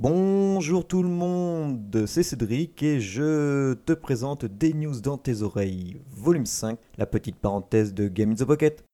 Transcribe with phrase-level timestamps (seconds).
[0.00, 6.00] Bonjour tout le monde, c'est Cédric et je te présente des news dans tes oreilles,
[6.12, 8.84] volume 5, la petite parenthèse de Game in the Pocket.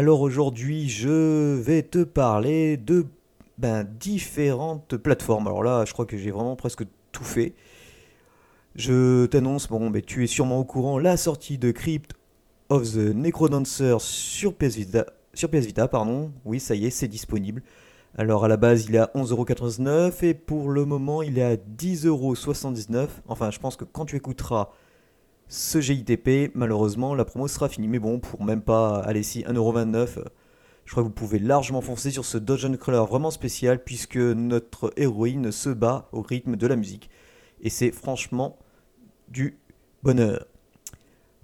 [0.00, 3.04] Alors aujourd'hui, je vais te parler de
[3.58, 5.46] ben, différentes plateformes.
[5.46, 7.52] Alors là, je crois que j'ai vraiment presque tout fait.
[8.76, 12.14] Je t'annonce, bon, ben, tu es sûrement au courant, la sortie de Crypt
[12.70, 15.04] of the Necrodancer sur PS Vita.
[15.34, 16.32] Sur PS Vita, pardon.
[16.46, 17.62] Oui, ça y est, c'est disponible.
[18.16, 21.56] Alors à la base, il est à 11,99€ et pour le moment, il est à
[21.56, 23.06] 10,79€.
[23.28, 24.70] Enfin, je pense que quand tu écouteras
[25.50, 27.88] ce GITP, malheureusement, la promo sera finie.
[27.88, 30.24] Mais bon, pour même pas, aller si 1,29€,
[30.84, 34.92] je crois que vous pouvez largement foncer sur ce Dungeon Crawler vraiment spécial, puisque notre
[34.96, 37.10] héroïne se bat au rythme de la musique.
[37.60, 38.60] Et c'est franchement
[39.28, 39.58] du
[40.04, 40.46] bonheur.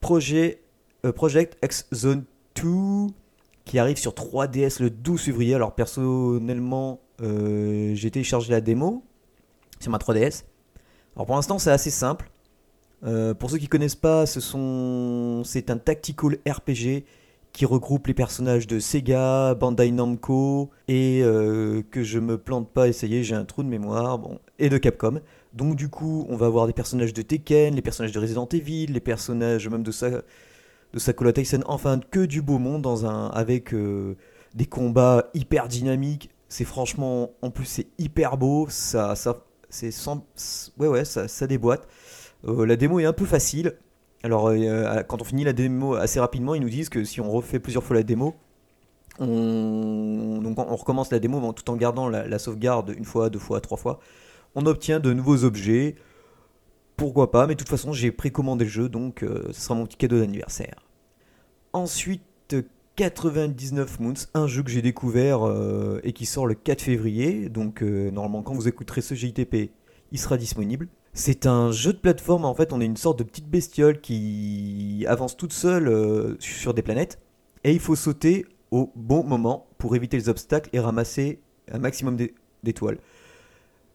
[0.00, 0.62] Projet,
[1.04, 3.12] euh, Project X Zone 2,
[3.64, 5.56] qui arrive sur 3DS le 12 février.
[5.56, 9.02] Alors personnellement, euh, j'ai téléchargé la démo
[9.80, 10.44] sur ma 3DS.
[11.16, 12.30] Alors pour l'instant, c'est assez simple.
[13.04, 17.04] Euh, pour ceux qui connaissent pas, c'est un tactical RPG
[17.52, 22.88] qui regroupe les personnages de Sega, Bandai Namco et euh, que je me plante pas,
[22.88, 25.20] essayer, j'ai un trou de mémoire, bon, et de Capcom.
[25.54, 28.86] Donc du coup, on va avoir des personnages de Tekken, les personnages de Resident Evil,
[28.86, 30.22] les personnages même de, Sa...
[30.96, 34.16] Sakura Tyson, enfin que du beau monde dans un avec euh,
[34.54, 36.30] des combats hyper dynamiques.
[36.48, 40.26] C'est franchement, en plus c'est hyper beau, ça, ça, c'est sans,
[40.78, 41.86] ouais ouais, ça, ça déboîte.
[42.46, 43.74] Euh, la démo est un peu facile.
[44.22, 47.30] Alors, euh, quand on finit la démo assez rapidement, ils nous disent que si on
[47.30, 48.34] refait plusieurs fois la démo,
[49.20, 54.00] on, recommence la démo tout en gardant la, sauvegarde une fois, deux fois, trois fois.
[54.54, 55.96] On obtient de nouveaux objets.
[56.96, 59.86] Pourquoi pas, mais de toute façon, j'ai précommandé le jeu, donc euh, ce sera mon
[59.86, 60.84] petit cadeau d'anniversaire.
[61.72, 62.22] Ensuite,
[62.96, 65.40] 99 Moons, un jeu que j'ai découvert
[66.02, 67.48] et qui sort le 4 février.
[67.48, 69.70] Donc, normalement, quand vous écouterez ce JTP,
[70.12, 70.88] il sera disponible.
[71.12, 75.04] C'est un jeu de plateforme, en fait, on est une sorte de petite bestiole qui
[75.08, 77.18] avance toute seule euh, sur des planètes,
[77.64, 81.40] et il faut sauter au bon moment pour éviter les obstacles et ramasser
[81.72, 82.16] un maximum
[82.62, 82.98] d'étoiles.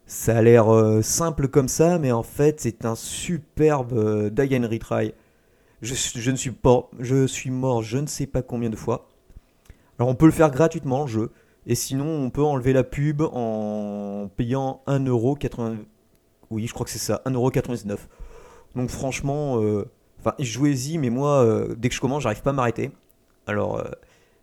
[0.06, 4.54] Ça a l'air euh, simple comme ça, mais en fait, c'est un superbe euh, die
[4.54, 5.14] and retry.
[5.80, 9.08] Je, je, ne suis pas, je suis mort je ne sais pas combien de fois.
[9.98, 11.30] Alors on peut le faire gratuitement le jeu,
[11.66, 15.78] et sinon on peut enlever la pub en payant 1,80€.
[16.50, 17.98] Oui, je crois que c'est ça, 1,99€.
[18.74, 19.84] Donc franchement, euh,
[20.20, 22.90] enfin, jouez-y, mais moi, euh, dès que je commence, j'arrive pas à m'arrêter.
[23.46, 23.84] Alors, euh,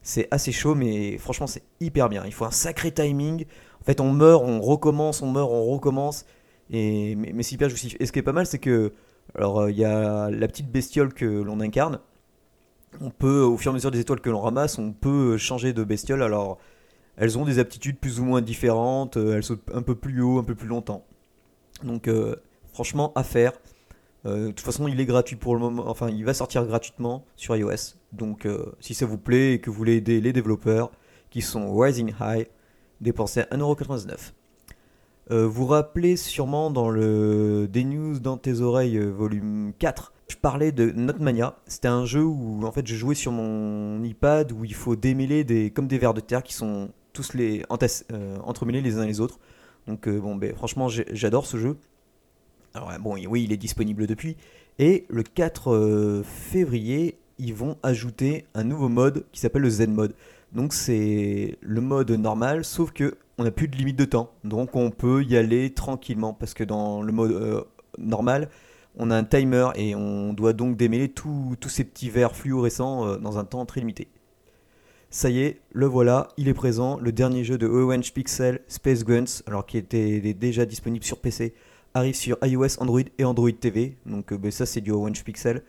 [0.01, 2.23] c'est assez chaud, mais franchement, c'est hyper bien.
[2.25, 3.45] Il faut un sacré timing.
[3.81, 6.25] En fait, on meurt, on recommence, on meurt, on recommence.
[6.69, 7.95] Et, mais, mais c'est hyper jouissif.
[7.99, 8.93] Et ce qui est pas mal, c'est que,
[9.35, 11.99] alors, il y a la petite bestiole que l'on incarne.
[12.99, 15.73] On peut, au fur et à mesure des étoiles que l'on ramasse, on peut changer
[15.73, 16.23] de bestiole.
[16.23, 16.57] Alors,
[17.17, 19.17] elles ont des aptitudes plus ou moins différentes.
[19.17, 21.05] Elles sautent un peu plus haut, un peu plus longtemps.
[21.83, 22.35] Donc euh,
[22.73, 23.53] franchement, à faire.
[24.25, 25.83] Euh, de toute façon, il est gratuit pour le moment.
[25.87, 27.95] Enfin, il va sortir gratuitement sur iOS.
[28.11, 30.91] Donc, euh, si ça vous plaît et que vous voulez aider les développeurs
[31.29, 32.47] qui sont Rising High,
[32.99, 34.33] dépensez 1,99€.
[35.31, 40.71] Euh, vous rappelez sûrement dans le Des News dans tes oreilles, volume 4, je parlais
[40.71, 41.55] de Notmania.
[41.67, 45.43] C'était un jeu où en fait je jouais sur mon iPad où il faut démêler
[45.43, 47.63] des, comme des vers de terre qui sont tous les
[48.43, 49.39] entremêlés les uns les autres.
[49.87, 51.77] Donc euh, bon, ben, franchement, j'adore ce jeu.
[52.73, 54.37] Alors bon, oui, il est disponible depuis.
[54.79, 59.93] Et le 4 euh, février, ils vont ajouter un nouveau mode qui s'appelle le Zen
[59.93, 60.13] mode.
[60.53, 64.31] Donc c'est le mode normal, sauf que on n'a plus de limite de temps.
[64.43, 67.61] Donc on peut y aller tranquillement parce que dans le mode euh,
[67.97, 68.49] normal,
[68.97, 73.37] on a un timer et on doit donc démêler tous ces petits verres fluorescents dans
[73.37, 74.09] un temps très limité.
[75.13, 79.03] Ça y est, le voilà, il est présent, le dernier jeu de Orange Pixel, Space
[79.03, 81.53] Guns, alors qui était déjà disponible sur PC,
[81.93, 83.97] arrive sur iOS, Android et Android TV.
[84.05, 85.63] Donc euh, ben, ça c'est du Orange Pixel.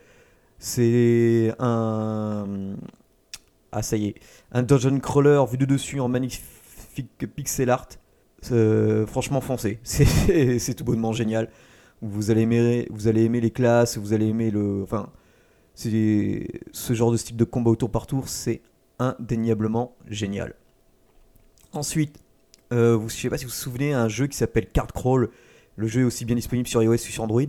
[0.59, 2.77] C'est un...
[3.73, 4.15] Ah ça y est,
[4.53, 7.89] un dungeon crawler vu de dessus en magnifique pixel art.
[8.53, 11.49] Euh, franchement foncé, c'est tout bonnement génial.
[12.01, 14.83] Vous allez aimer, les classes, vous allez aimer le.
[14.83, 15.09] Enfin,
[15.75, 18.61] ce genre de style de combat au tour par tour, c'est
[18.99, 20.55] indéniablement génial.
[21.71, 22.19] Ensuite,
[22.71, 24.93] euh, vous, je ne sais pas si vous vous souvenez, un jeu qui s'appelle Card
[24.93, 25.29] Crawl.
[25.75, 27.41] Le jeu est aussi bien disponible sur iOS que sur Android.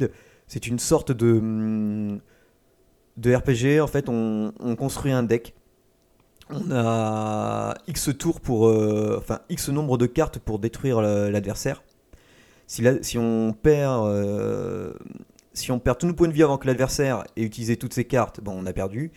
[0.46, 2.18] C'est une sorte de,
[3.16, 3.80] de RPG.
[3.80, 5.54] En fait, on, construit un deck.
[6.50, 8.68] On a X tours pour.
[8.68, 11.82] Euh, enfin, X nombre de cartes pour détruire l'adversaire.
[12.66, 12.82] Si,
[13.18, 14.06] on perd.
[14.06, 14.92] Euh,
[15.52, 18.04] si on perd tous nos points de vie avant que l'adversaire ait utilisé toutes ses
[18.04, 19.12] cartes, on a perdu.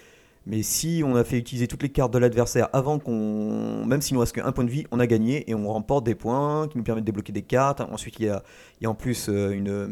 [0.50, 3.86] Mais si on a fait utiliser toutes les cartes de l'adversaire avant qu'on.
[3.86, 6.16] Même s'il nous reste qu'un point de vie, on a gagné et on remporte des
[6.16, 7.82] points qui nous permettent de débloquer des cartes.
[7.82, 8.42] Ensuite, il y a,
[8.80, 9.88] il y a en plus euh, une euh,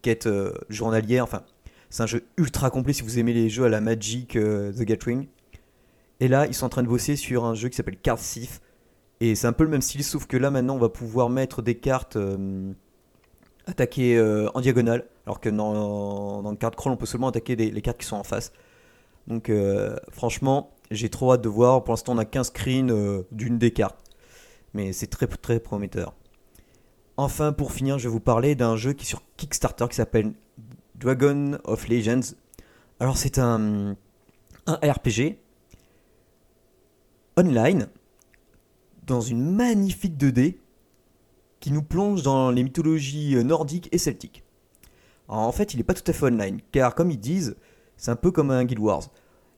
[0.00, 1.24] quête euh, journalière.
[1.24, 1.42] Enfin,
[1.90, 5.26] c'est un jeu ultra complet si vous aimez les jeux à la Magic The Gathering.
[6.20, 8.60] Et là, ils sont en train de bosser sur un jeu qui s'appelle Card Thief.
[9.18, 11.60] Et c'est un peu le même style, sauf que là maintenant, on va pouvoir mettre
[11.60, 12.16] des cartes
[13.66, 14.20] attaquées
[14.54, 15.06] en diagonale.
[15.26, 18.16] Alors que dans, dans le card crawl, on peut seulement attaquer les cartes qui sont
[18.16, 18.52] en face.
[19.28, 21.84] Donc euh, franchement, j'ai trop hâte de voir.
[21.84, 24.00] Pour l'instant, on a 15 screens euh, d'une des cartes.
[24.74, 26.14] Mais c'est très prometteur.
[27.16, 30.32] Enfin, pour finir, je vais vous parler d'un jeu qui est sur Kickstarter qui s'appelle
[30.94, 32.34] Dragon of Legends.
[33.00, 33.96] Alors c'est un,
[34.66, 35.36] un RPG
[37.36, 37.88] online
[39.06, 40.56] dans une magnifique 2D
[41.60, 44.44] qui nous plonge dans les mythologies nordiques et celtiques.
[45.28, 47.56] en fait, il n'est pas tout à fait online, car comme ils disent,
[47.98, 49.10] c'est un peu comme un Guild Wars.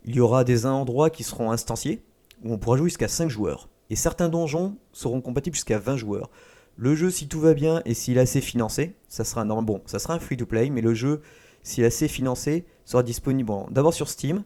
[0.05, 2.03] Il y aura des endroits qui seront instanciés,
[2.43, 3.69] où on pourra jouer jusqu'à 5 joueurs.
[3.91, 6.31] Et certains donjons seront compatibles jusqu'à 20 joueurs.
[6.77, 9.83] Le jeu, si tout va bien et s'il est assez financé, ça sera un, bon,
[9.87, 11.21] sera un free-to-play, mais le jeu,
[11.63, 14.45] s'il est assez financé, sera disponible d'abord sur Steam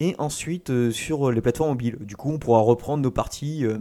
[0.00, 1.96] et ensuite euh, sur les plateformes mobiles.
[2.00, 3.78] Du coup, on pourra reprendre nos parties, euh,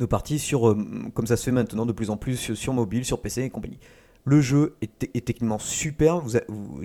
[0.00, 3.50] euh, comme ça se fait maintenant de plus en plus sur mobile, sur PC et
[3.50, 3.78] compagnie.
[4.26, 6.22] Le jeu est, techniquement super.
[6.28, 6.38] je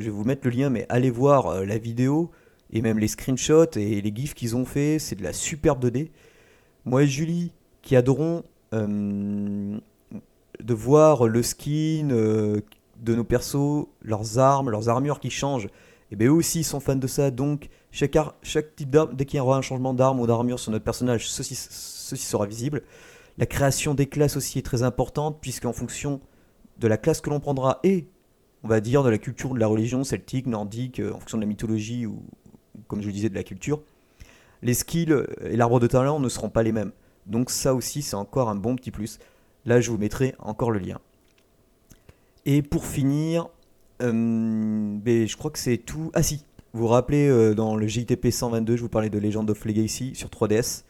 [0.03, 2.31] vais vous mettre le lien, mais allez voir euh, la vidéo
[2.71, 4.99] et même les screenshots et les gifs qu'ils ont fait.
[4.99, 6.09] C'est de la superbe 2D.
[6.83, 8.43] Moi et Julie, qui adorons
[8.73, 9.77] euh,
[10.59, 12.59] de voir le skin euh,
[12.97, 15.69] de nos persos, leurs armes, leurs armures qui changent,
[16.11, 17.31] et bien eux aussi sont fans de ça.
[17.31, 20.71] Donc, chaque, chaque type d'arme, dès qu'il y aura un changement d'arme ou d'armure sur
[20.71, 22.83] notre personnage, ceci, ceci sera visible.
[23.37, 26.19] La création des classes aussi est très importante, puisqu'en fonction
[26.79, 28.07] de la classe que l'on prendra et,
[28.63, 31.43] on va dire, de la culture, de la religion celtique, nordique, euh, en fonction de
[31.43, 32.23] la mythologie ou,
[32.87, 33.81] comme je le disais, de la culture,
[34.61, 36.91] les skills et l'arbre de talent ne seront pas les mêmes.
[37.25, 39.19] Donc ça aussi, c'est encore un bon petit plus.
[39.65, 40.99] Là, je vous mettrai encore le lien.
[42.45, 43.47] Et pour finir,
[44.01, 46.11] euh, ben, je crois que c'est tout.
[46.13, 49.49] Ah si, vous vous rappelez, euh, dans le JTP 122, je vous parlais de Legend
[49.49, 50.83] of Legacy sur 3DS.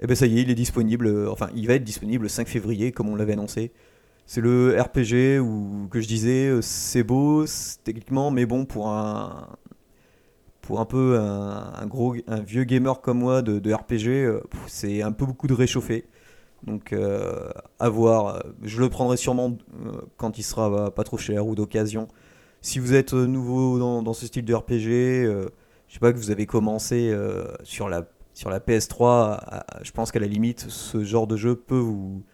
[0.00, 2.28] Et eh ben ça y est, il est disponible, enfin il va être disponible le
[2.28, 3.70] 5 février, comme on l'avait annoncé.
[4.26, 7.44] C'est le RPG où, que je disais, euh, c'est beau
[7.84, 9.46] techniquement, mais bon, pour un,
[10.88, 16.06] peu un, vieux gamer comme moi de, RPG, euh, c'est un peu beaucoup de réchauffer.
[16.62, 19.58] Donc euh, à voir, je le prendrai sûrement
[20.16, 22.08] quand il sera pas trop cher ou d'occasion.
[22.62, 25.48] Si vous êtes nouveau dans, ce style de RPG, je
[25.90, 27.14] sais pas que vous avez commencé
[27.64, 31.76] sur la sur la PS3, je pense qu'à la limite ce genre de jeu peut
[31.76, 32.24] vous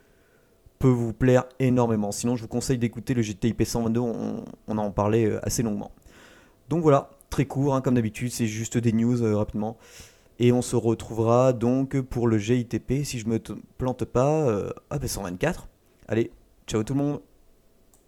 [0.80, 2.10] peut vous plaire énormément.
[2.10, 5.92] Sinon, je vous conseille d'écouter le GTIP 122, on, en parlait euh, assez longuement.
[6.68, 9.76] Donc voilà, très court, hein, comme d'habitude, c'est juste des news euh, rapidement.
[10.38, 13.38] Et on se retrouvera donc pour le GITP, si je me
[13.76, 15.68] plante pas, euh, ah, 124.
[16.08, 16.30] Allez,
[16.66, 17.20] ciao tout le monde